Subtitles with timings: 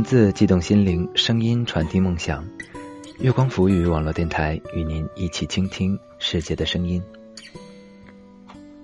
[0.00, 2.42] 文字激动心灵，声音传递梦想。
[3.18, 7.02] 月光浮语网络电台与您一起倾听世界的声音。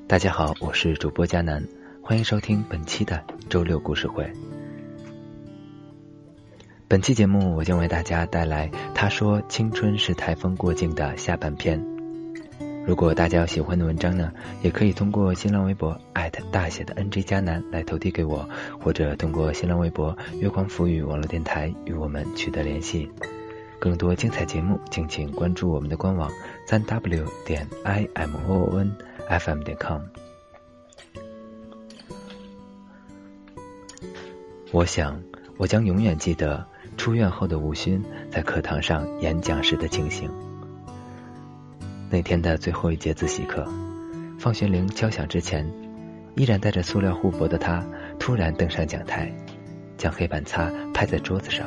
[0.06, 1.66] 大家好，我是主播佳楠，
[2.02, 4.30] 欢迎收听本期的周六故事会。
[6.86, 11.95] 本期节目，我将为大家带来他说青春是台风过境的下半篇。
[12.86, 14.32] 如果大家有喜欢的文章呢，
[14.62, 18.48] 也可以通过新浪微博艾特大写的 NJ 加南来投递给我，
[18.80, 23.10] 或者通过新浪微博月光浮语网络电台与我们取得联系。
[23.80, 26.30] 更多精彩节目，敬请关注我们的官网
[26.64, 28.96] 三 w 点 i m o n
[29.28, 30.02] f m 点 com。
[34.70, 35.20] 我想，
[35.58, 36.64] 我将永远记得
[36.96, 40.45] 出院后的吴勋在课堂上演讲时的情形。
[42.08, 43.66] 那天的最后一节自习课，
[44.38, 45.68] 放学铃敲响之前，
[46.36, 47.84] 依然戴着塑料护脖的他
[48.18, 49.32] 突然登上讲台，
[49.98, 51.66] 将黑板擦拍在桌子上，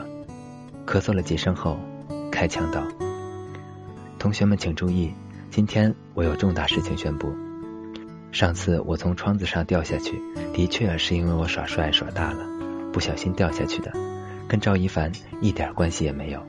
[0.86, 1.78] 咳嗽了几声后，
[2.32, 2.88] 开腔道
[4.17, 5.14] ：“同学们请注意，
[5.50, 7.34] 今天我有重大事情宣布。
[8.32, 10.22] 上次我从窗子上掉下去，
[10.54, 12.45] 的确是因为我耍帅耍大了，
[12.94, 13.92] 不小心掉下去的，
[14.48, 16.42] 跟赵一凡一点关系也没有，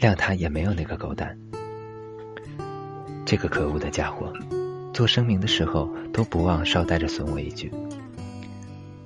[0.00, 1.38] 谅他也没有那个狗胆。”
[3.26, 4.32] 这个可恶的家伙，
[4.94, 7.72] 做声明的时候都不忘捎带着损我一句。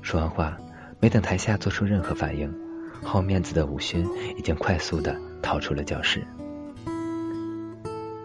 [0.03, 0.59] 说完话，
[1.01, 2.55] 没等台下做出任何反应，
[3.03, 6.23] 好面子的武勋已经快速的逃出了教室。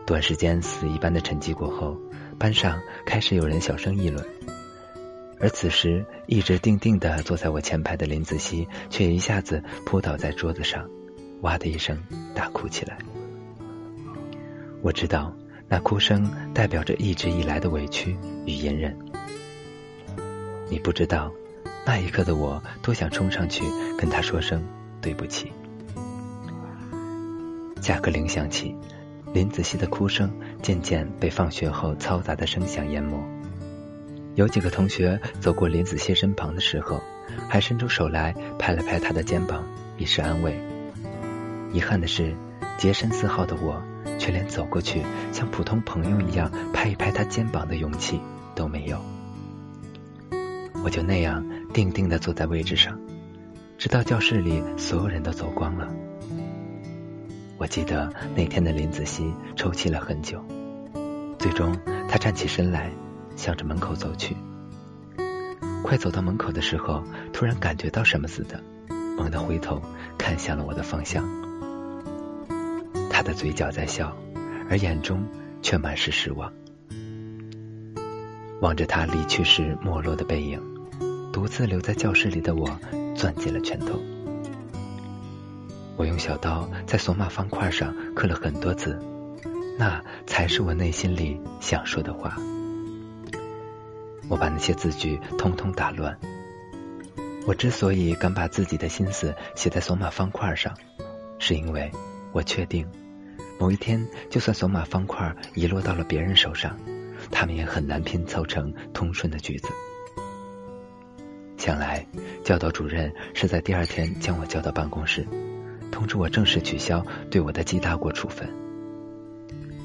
[0.06, 1.98] 短时间死一般的沉寂过后，
[2.38, 4.22] 班上开始有人小声议论，
[5.40, 10.90] 而此时一直定定的坐在我前排的林子熙，却一下子扑倒在桌子上，
[11.40, 11.98] 哇的一声
[12.34, 12.98] 大哭起来。
[14.82, 15.34] 我知道。
[15.68, 18.16] 那哭声代表着一直以来的委屈
[18.46, 18.98] 与隐忍。
[20.70, 21.32] 你不知道，
[21.86, 23.64] 那一刻的我多想冲上去
[23.98, 24.64] 跟他说声
[25.02, 25.52] 对不起。
[27.82, 28.76] 下课铃响起，
[29.34, 30.32] 林子熙的哭声
[30.62, 33.18] 渐渐被放学后嘈杂的声响淹没。
[34.36, 37.02] 有几个同学走过林子熙身旁的时候，
[37.48, 39.64] 还伸出手来拍了拍他的肩膀，
[39.98, 40.60] 以示安慰。
[41.72, 42.36] 遗憾的是，
[42.78, 43.82] 洁身自好的我。
[44.26, 48.20] 却连走过去像普通朋友一样拍一拍他肩膀的勇气
[48.56, 49.00] 都没有。
[50.84, 53.00] 我就那样定定的坐在位置上，
[53.78, 55.88] 直到教室里所有人都走光了。
[57.60, 60.44] 我记得那天的林子熙抽泣了很久，
[61.38, 61.78] 最终
[62.10, 62.92] 他站起身来，
[63.36, 64.36] 向着门口走去。
[65.84, 68.60] 快走到门口的时候，突然感觉到什么似的，
[69.16, 69.80] 猛地回头
[70.18, 71.45] 看向了我的方向。
[73.26, 74.16] 的嘴角在笑，
[74.70, 75.28] 而眼中
[75.62, 76.54] 却满是失望。
[78.62, 80.62] 望着他离去时没落的背影，
[81.34, 82.80] 独自留在教室里的我
[83.16, 84.00] 攥紧了拳头。
[85.98, 88.98] 我用小刀在索马方块上刻了很多字，
[89.78, 92.38] 那才是我内心里想说的话。
[94.30, 96.18] 我把那些字句通通打乱。
[97.48, 100.74] 我之所以敢把自己的心思写在索马方块上，
[101.38, 101.92] 是因为
[102.32, 102.88] 我确定。
[103.58, 106.78] 某一天，就算索马方块遗落到了别人手上，
[107.32, 109.70] 他们也很难拼凑成通顺的句子。
[111.58, 112.06] 想来，
[112.44, 115.26] 教导主任是在第二天将我叫到办公室，
[115.90, 118.48] 通知我正式取消对我的记大过处分。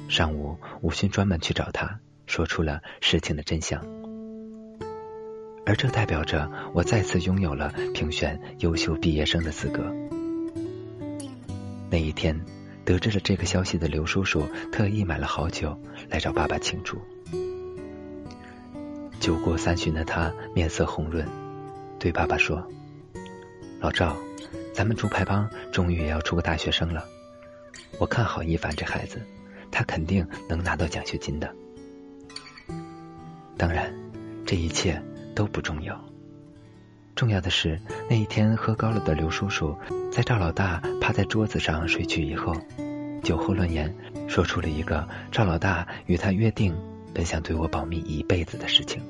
[0.09, 3.81] 上午，吴勋专门去找他，说出了事情的真相，
[5.65, 9.95] 而这代表着我再次拥有了评选优秀毕业生的资格。
[11.89, 12.39] 那一天。
[12.91, 15.79] 得知了这个消息的刘叔叔特意买了好酒
[16.09, 17.01] 来找爸爸庆祝。
[19.21, 21.25] 酒过三巡的他面色红润，
[22.01, 22.67] 对爸爸说
[23.79, 24.17] ：“老赵，
[24.75, 27.05] 咱们竹排帮终于也要出个大学生了。
[28.01, 29.23] 我看好一凡这孩子，
[29.71, 31.55] 他肯定能拿到奖学金的。
[33.57, 33.95] 当然，
[34.45, 35.01] 这一切
[35.37, 36.05] 都不重要。
[37.15, 39.77] 重要的是那一天喝高了的刘叔叔。”
[40.11, 42.53] 在赵老大趴在桌子上睡去以后，
[43.23, 43.95] 酒后乱言，
[44.29, 46.77] 说出了一个赵老大与他约定，
[47.15, 49.03] 本想对我保密一辈子的事情。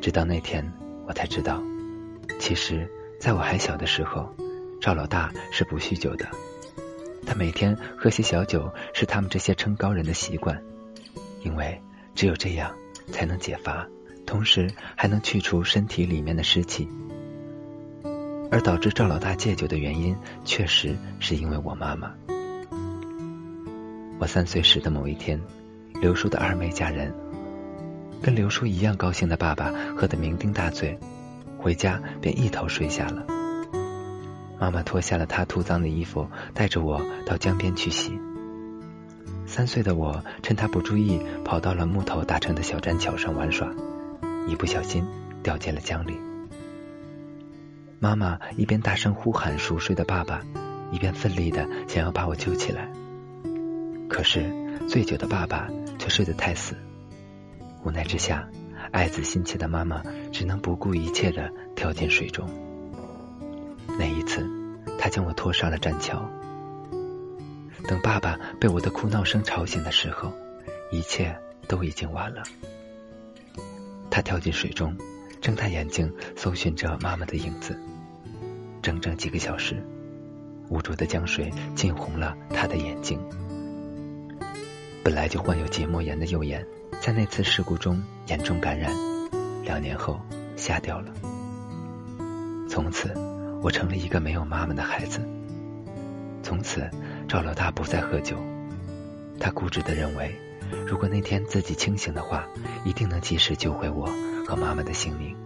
[0.00, 0.72] 直到那天，
[1.06, 1.62] 我才知道，
[2.38, 2.88] 其实
[3.20, 4.34] 在我还小的时候，
[4.80, 6.28] 赵老大是不酗酒的。
[7.26, 10.62] 他每天喝些小酒，是他们这些称高人的习惯，
[11.42, 11.80] 因为
[12.14, 12.74] 只有这样
[13.12, 13.86] 才能解乏，
[14.24, 16.88] 同时还能去除身体里面的湿气。
[18.50, 22.12] 而导致赵老大戒酒的原因，确实是因为我妈妈。
[24.18, 25.40] 我三岁时的某一天，
[26.00, 27.14] 刘叔的二妹嫁人，
[28.22, 30.98] 跟刘叔一样高兴的爸爸喝得酩酊大醉，
[31.58, 33.24] 回家便一头睡下了。
[34.58, 38.18] 妈妈脱下了她吐脏的衣服，带着我到江边去洗。
[39.46, 43.72] 三岁的我趁她不注意，跑到了木头搭成的小栈桥上玩耍，
[44.48, 45.06] 一不小心
[45.44, 46.27] 掉进了江里。
[48.00, 50.40] 妈妈一边大声呼喊熟睡的爸爸，
[50.92, 52.88] 一边奋力的想要把我救起来。
[54.08, 54.48] 可是
[54.88, 55.68] 醉酒的爸爸
[55.98, 56.76] 却睡得太死，
[57.84, 58.48] 无奈之下，
[58.92, 60.00] 爱子心切的妈妈
[60.32, 62.48] 只能不顾一切的跳进水中。
[63.98, 64.48] 那一次，
[64.96, 66.30] 他将我拖上了栈桥。
[67.88, 70.32] 等爸爸被我的哭闹声吵醒的时候，
[70.92, 71.36] 一切
[71.66, 72.44] 都已经晚了。
[74.08, 74.96] 他跳进水中。
[75.40, 77.78] 睁大眼睛搜寻着妈妈的影子，
[78.82, 79.82] 整整几个小时，
[80.70, 83.20] 污浊的江水浸红了他的眼睛。
[85.02, 86.66] 本来就患有结膜炎的右眼，
[87.00, 88.92] 在那次事故中严重感染，
[89.64, 90.20] 两年后
[90.56, 91.12] 瞎掉了。
[92.68, 93.14] 从此，
[93.62, 95.20] 我成了一个没有妈妈的孩子。
[96.42, 96.88] 从此，
[97.26, 98.36] 赵老大不再喝酒，
[99.40, 100.34] 他固执的认为，
[100.86, 102.46] 如果那天自己清醒的话，
[102.84, 104.08] 一定能及时救回我。
[104.48, 105.36] 和妈妈的性命，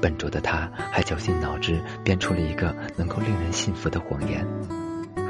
[0.00, 4.44] 笨拙的他还绞尽脑汁编出了一个能够令人信服的谎言，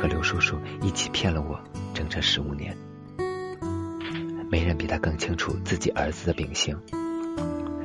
[0.00, 1.60] 和刘叔叔一起骗了我
[1.92, 2.74] 整整十五年。
[4.50, 6.80] 没人比他更清楚自己儿子的秉性，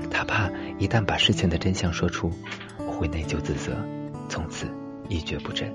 [0.10, 0.50] 他怕
[0.80, 2.31] 一旦把事情的真相说出，
[2.78, 3.75] 我会内疚自责，
[4.30, 4.68] 从此
[5.10, 5.69] 一蹶不振。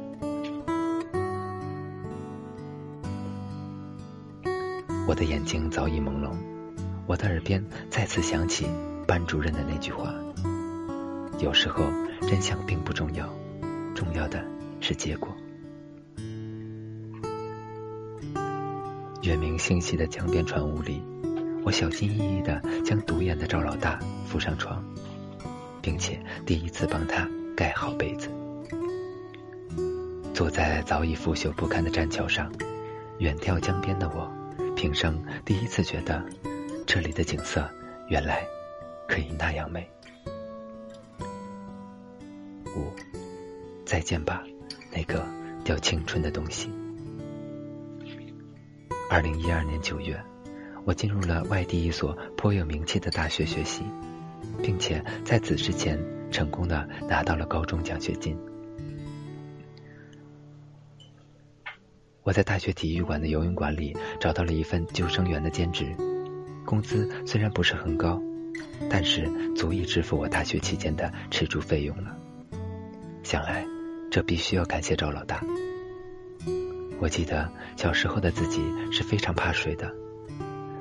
[5.08, 6.34] 我的眼睛早已朦胧。
[7.06, 8.66] 我的耳边再次响起
[9.06, 10.12] 班主任的那句话
[11.40, 11.82] ：“有时候
[12.28, 13.26] 真相并不重要，
[13.94, 14.44] 重要的
[14.82, 15.34] 是结果。”
[19.22, 21.02] 月明星稀的江边船坞里，
[21.64, 24.84] 我小心翼翼的将独眼的赵老大扶上床，
[25.80, 27.26] 并且第一次帮他
[27.56, 28.28] 盖好被子。
[30.34, 32.52] 坐在早已腐朽不堪的栈桥上，
[33.20, 34.30] 远眺江边的我，
[34.78, 36.24] 平生第一次觉得。
[36.86, 37.68] 这里的景色
[38.08, 38.46] 原来
[39.08, 39.86] 可以那样美。
[42.74, 42.90] 五，
[43.84, 44.42] 再见吧，
[44.90, 45.26] 那个
[45.64, 46.70] 掉青春的东西。
[49.10, 50.18] 二零一二年九月，
[50.84, 53.82] 我进入了外地一所颇有名气的大学学习，
[54.62, 55.98] 并且在此之前
[56.30, 58.38] 成功的拿到了高中奖学金。
[62.28, 65.86] 我在大学体育馆的游泳馆里找到了一份救生员的兼职。
[66.66, 68.20] 工资虽然不是很高，
[68.90, 69.26] 但是
[69.56, 72.14] 足以支付我大学期间的吃住费用了。
[73.22, 73.64] 想来，
[74.10, 75.42] 这必须要感谢赵老大。
[76.98, 79.90] 我记得小时候的自己是非常怕水的，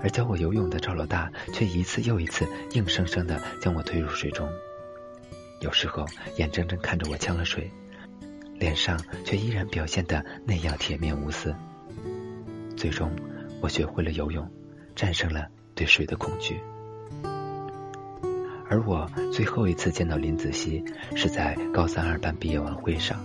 [0.03, 4.49] 而教我游泳的赵老大却一次又一次硬生生的将我推入水中。
[5.61, 6.05] 有时候
[6.35, 7.71] 眼睁睁看着我呛了水，
[8.59, 11.55] 脸上却依然表现的那样铁面无私。
[12.75, 13.11] 最终，
[13.61, 14.49] 我学会了游泳，
[14.95, 15.47] 战胜了。
[15.75, 16.59] 对水的恐惧，
[18.67, 20.83] 而我最后一次见到林子熙
[21.15, 23.23] 是在高三二班毕业晚会上。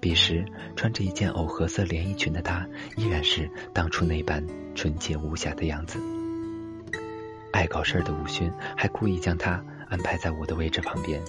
[0.00, 0.42] 彼时
[0.74, 2.66] 穿着一件藕荷色连衣裙的她，
[2.96, 4.42] 依然是当初那般
[4.74, 6.00] 纯洁无瑕的样子。
[7.52, 11.20] 爱搞事儿的吴勋还故意将她安排在我的位置旁边。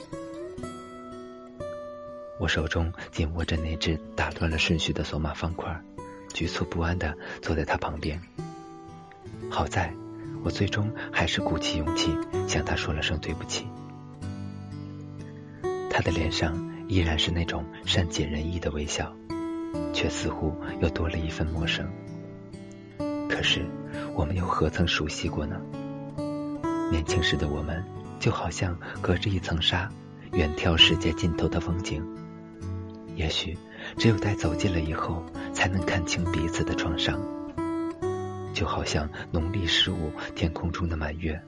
[2.40, 5.82] 我手中紧握着那只打乱了顺序的索马方块，
[6.34, 8.22] 局促不安的坐在他旁边。
[9.50, 9.94] 好在，
[10.44, 12.16] 我最终还是鼓起勇气
[12.48, 13.66] 向他说了声对不起。
[15.90, 16.54] 他的脸上
[16.88, 19.12] 依然是那种善解人意的微笑，
[19.94, 21.88] 却似乎又多了一份陌生。
[23.28, 23.66] 可是，
[24.14, 25.60] 我们又何曾熟悉过呢？
[26.92, 27.84] 年轻时的我们，
[28.20, 29.92] 就好像隔着一层纱，
[30.34, 32.06] 远眺世界尽头的风景。
[33.18, 33.58] 也许，
[33.98, 37.20] 只有在走近了以后，才能看清彼此的创伤。
[38.54, 41.42] 就好像农历十五天空中的满月，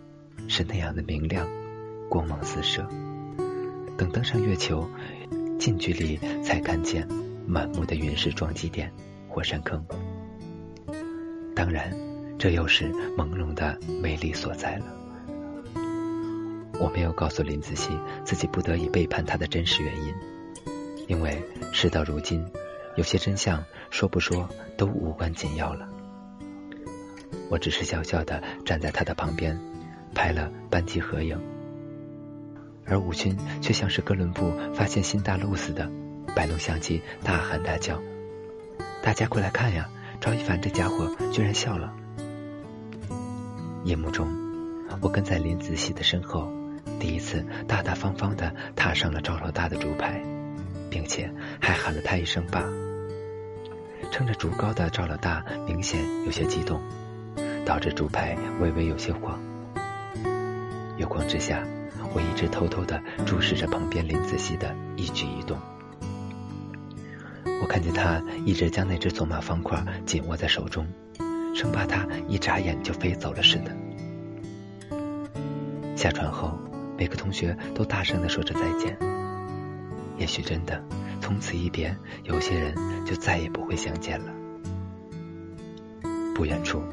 [0.47, 1.47] 是那样的明亮，
[2.09, 2.87] 光芒四射。
[3.95, 4.89] 等登上月球，
[5.59, 7.07] 近距离才看见
[7.45, 8.91] 满目的陨石撞击点、
[9.27, 9.85] 火山坑。
[11.55, 11.95] 当然，
[12.39, 14.85] 这又是朦胧的魅力所在了。
[16.79, 17.91] 我没有告诉林子熙
[18.23, 20.15] 自己不得已背叛他的真实原因，
[21.09, 22.45] 因为事到如今，
[22.95, 24.47] 有些真相说不说
[24.77, 25.89] 都无关紧要了。
[27.49, 29.59] 我只是笑笑的站在他的旁边，
[30.13, 31.41] 拍了班级合影，
[32.85, 35.89] 而吴军却像是哥伦布发现新大陆似的，
[36.35, 37.99] 摆弄相机，大喊大叫
[39.01, 39.89] ：“大家快来看呀！
[40.21, 41.91] 赵一凡这家伙居然笑了！”
[43.83, 44.27] 夜幕中，
[45.01, 46.53] 我跟在林子熙的身后，
[46.99, 50.23] 第一次大大方方的踏上了赵老大的竹排，
[50.89, 52.63] 并且还喊了他一声“爸”。
[54.11, 56.81] 撑着竹篙的赵老大明显有些激动，
[57.65, 59.39] 导致竹排微微有些晃。
[60.97, 61.63] 月光之下，
[62.13, 65.57] 我一直偷偷的注视着旁边林子熙的一举一动。
[67.61, 70.87] 我看见他一直将那只索马方块紧握在手中，
[71.53, 73.75] 生怕他一眨眼就飞走了似的。
[75.95, 76.57] 下船后，
[76.97, 79.08] 每个同学都大声的说着再见。
[80.19, 80.83] 也许真的，
[81.21, 84.31] 从此一别，有些人就再也不会相见了。
[86.35, 86.83] 不远处，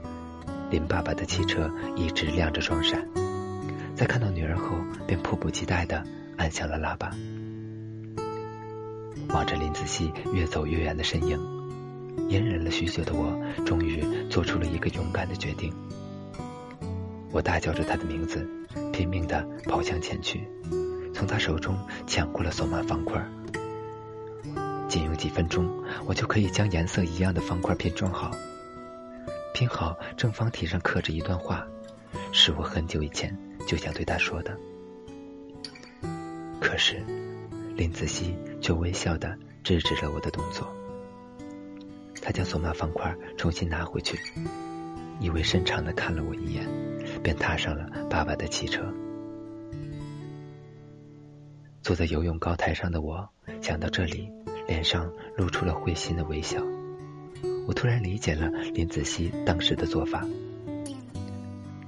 [0.70, 3.06] 林爸爸的汽车一直亮着双闪，
[3.94, 6.02] 在看到女儿后，便迫不及待的
[6.36, 7.10] 按响了喇叭。
[9.30, 11.36] 望着林子熙越走越远的身影，
[12.28, 15.74] 隐忍了许久的我，终于做出了一个勇敢的决定。
[17.32, 18.48] 我大叫着他的名字。
[18.92, 20.48] 拼命地跑向前去，
[21.16, 21.74] 从他手中
[22.06, 23.26] 抢过了索玛方块。
[24.86, 25.66] 仅用几分钟，
[26.04, 28.30] 我就可以将颜色一样的方块拼装好。
[29.54, 31.66] 拼好正方体上刻着一段话，
[32.32, 33.34] 是我很久以前
[33.66, 34.54] 就想对他说的。
[36.60, 37.02] 可是，
[37.74, 40.70] 林子熙却微笑地制止了我的动作。
[42.20, 44.18] 他将索马方块重新拿回去，
[45.18, 46.68] 意味深长地看了我一眼。
[47.22, 48.92] 便踏上了爸爸的汽车。
[51.86, 53.28] 坐在游泳高台上的我，
[53.62, 54.28] 想到这里，
[54.66, 56.60] 脸上露出了会心的微笑。
[57.68, 60.26] 我突然理解了林子熙当时的做法，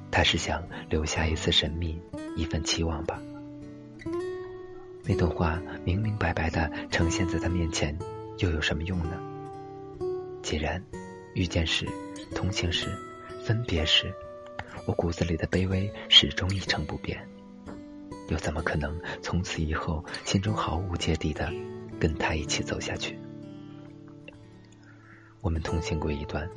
[0.08, 2.00] 他是想留下一丝神秘，
[2.36, 3.20] 一份期望吧。
[5.02, 7.98] 那段话明明白白的呈现在他面前，
[8.38, 9.20] 又有什么用呢？
[10.44, 10.80] 既然
[11.34, 11.84] 遇见时、
[12.36, 12.86] 同情时、
[13.44, 14.14] 分别时。
[14.86, 17.28] 我骨子里的卑微始终一成不变，
[18.28, 21.52] 又怎么可能从此以后心中毫无芥蒂的
[21.99, 23.18] 跟他一起走下去？
[25.40, 26.49] 我们同行过一段，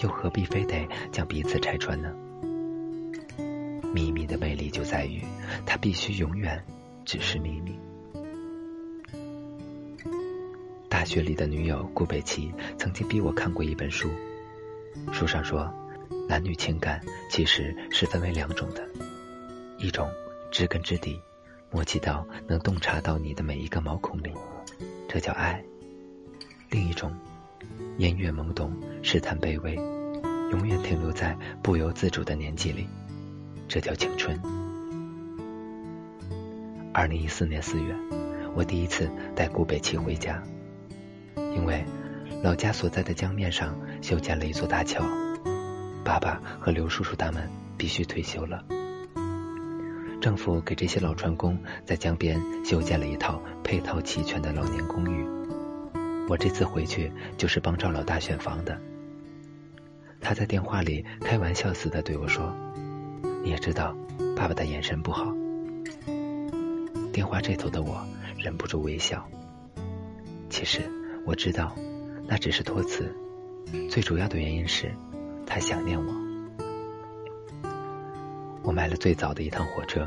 [0.00, 2.12] 又何必非得将彼此拆穿呢？
[3.92, 5.22] 秘密的魅力就在于，
[5.66, 6.64] 它必须永远
[7.04, 7.78] 只是秘密。
[10.88, 14.08] 大学里的女友顾北齐曾经逼我看过一本书，
[15.12, 15.72] 书上说。
[16.28, 18.88] 男女情感其实是分为两种的，
[19.78, 20.08] 一种
[20.50, 21.20] 知根知底，
[21.70, 24.32] 默契到能洞察到你的每一个毛孔里，
[25.08, 25.62] 这叫爱；
[26.68, 27.16] 另一种
[27.98, 29.76] 烟月懵懂，试探卑微，
[30.50, 32.88] 永远停留在不由自主的年纪里，
[33.68, 34.38] 这叫青春。
[36.92, 37.94] 二零一四年四月，
[38.54, 40.42] 我第一次带顾北齐回家，
[41.36, 41.84] 因为
[42.42, 45.04] 老家所在的江面上修建了一座大桥。
[46.04, 48.64] 爸爸和刘叔叔他们必须退休了。
[50.20, 55.26] 政府给这些老船工在江边修建了一套配套齐全的老年公寓。
[56.28, 58.78] 我这次回去就是帮赵老大选房的。
[60.20, 62.54] 他在电话里开玩笑似的对我说
[63.42, 63.96] ：“你也知道，
[64.36, 65.34] 爸爸的眼神不好。”
[67.12, 69.26] 电话这头的我忍不住微笑。
[70.50, 70.82] 其实
[71.24, 71.74] 我知道，
[72.26, 73.10] 那只是托词，
[73.88, 74.92] 最主要的原因是。
[75.46, 76.19] 他想念我。
[78.62, 80.06] 我买了最早的一趟火车，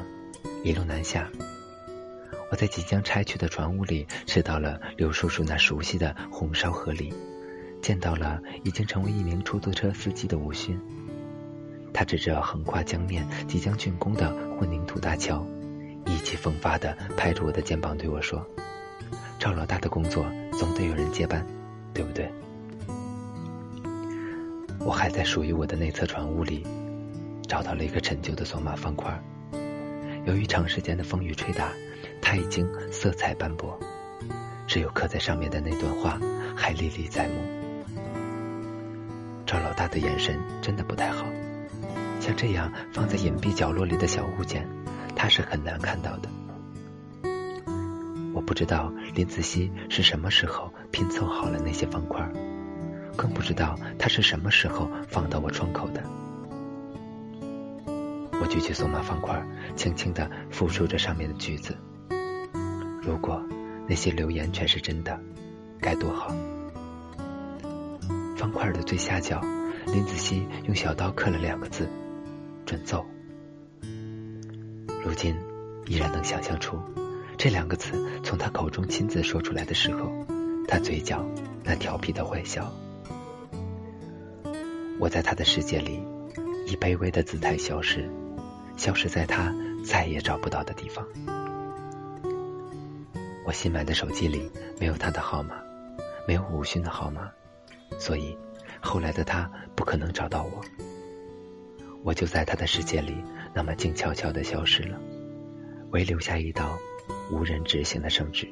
[0.64, 1.30] 一路南下。
[2.52, 7.12] 我在即将拆去的船屋里吃到了刘叔叔那熟悉的红烧河里，
[7.82, 10.80] 见到了已经成为一名出租车司机的吴勋。
[11.92, 15.46] 他指着横跨江面、即将竣工的混凝土大桥，
[16.06, 18.46] 意气风发地拍着我的肩膀对我说
[19.40, 21.46] ：“赵老大的工作总得有人接班，
[21.94, 22.32] 对不对？”
[24.80, 26.66] 我还在属于我的那侧船屋里，
[27.48, 29.22] 找到了一个陈旧的索马方块。
[30.26, 31.70] 由于长时间的风雨吹打，
[32.22, 33.78] 它已经色彩斑驳，
[34.66, 36.20] 只有刻在上面的那段话
[36.56, 37.34] 还历历在目。
[39.46, 41.26] 赵老大的眼神真的不太好，
[42.20, 44.68] 像这样放在隐蔽角落里的小物件，
[45.16, 46.30] 他是很难看到的。
[48.34, 52.28] 我不知道林子熙是什么时候拼凑好了那些方块。
[53.16, 56.02] 更不知道他是什么时候放到我窗口的。
[58.44, 59.42] 我举起索马方块，
[59.74, 61.78] 轻轻地复述着上面的句子。
[63.02, 63.42] 如果
[63.88, 65.18] 那些留言全是真的，
[65.80, 66.36] 该多好！
[68.36, 69.40] 方块的最下角，
[69.86, 71.88] 林子熙用小刀刻了两个字
[72.68, 73.06] ：“准奏。”
[75.06, 75.34] 如今
[75.86, 76.78] 依然能想象出，
[77.38, 80.12] 这两个字从他口中亲自说出来的时候，
[80.68, 81.26] 他嘴角
[81.64, 82.70] 那调皮的坏笑。
[85.00, 86.06] 我在他的世界里，
[86.68, 88.10] 以卑微的姿态消失，
[88.78, 89.54] 消失在他
[89.84, 91.06] 再也找不到的地方。
[93.46, 94.50] 我新买的手机里
[94.80, 95.56] 没有他的号码，
[96.28, 97.30] 没有吴勋的号码，
[98.00, 98.38] 所以
[98.82, 100.62] 后来的他不可能找到我。
[102.04, 103.16] 我就在他的世界里
[103.54, 105.00] 那么静悄悄的消失了，
[105.92, 106.78] 唯留下一道
[107.32, 108.48] 无人执行的圣旨。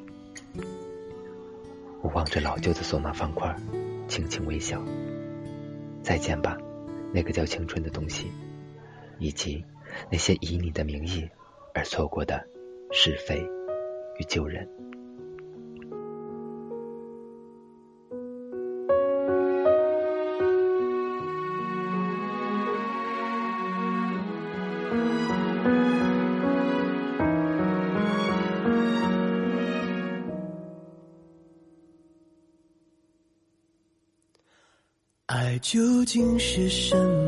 [2.00, 3.54] 我望着老旧的索玛方块，
[4.08, 4.82] 轻轻微笑。
[6.02, 6.56] 再见吧，
[7.12, 8.30] 那个叫青春的东西，
[9.18, 9.64] 以及
[10.10, 11.28] 那些以你的名义
[11.74, 12.44] 而错过的
[12.92, 13.36] 是非
[14.18, 14.68] 与旧人。
[35.26, 37.21] 爱究竟是什么？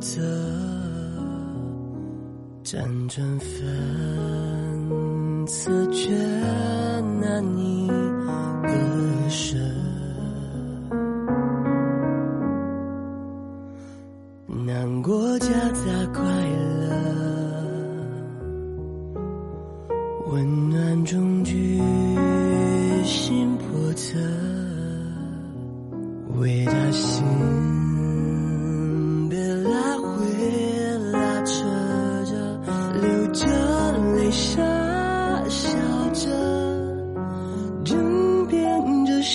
[0.00, 0.06] 的，
[2.64, 3.46] 辗转反
[5.46, 6.10] 侧却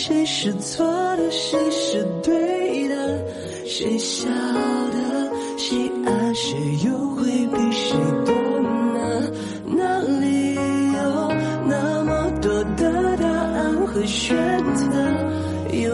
[0.03, 0.83] 谁是错
[1.15, 3.23] 的，谁是对的，
[3.67, 8.33] 谁晓得谁爱谁又会比谁多
[8.95, 9.29] 呢？
[9.77, 11.31] 哪里有
[11.67, 13.85] 那么多的答案？
[13.85, 14.35] 和选
[14.73, 14.91] 择，
[15.71, 15.93] 有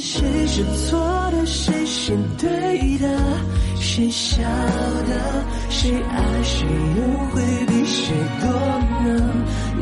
[0.00, 0.98] 谁是错
[1.30, 3.06] 的，谁是对的？
[3.78, 6.66] 谁晓得谁爱谁
[6.96, 8.48] 又会比谁多
[9.04, 9.06] 呢？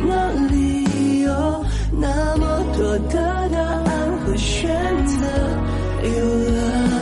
[0.05, 4.75] 哪里有那么多的答案和选
[5.07, 5.25] 择？
[6.03, 6.11] 有
[6.51, 7.02] 了。